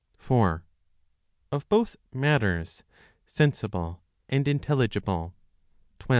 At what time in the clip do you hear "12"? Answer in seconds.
5.99-6.09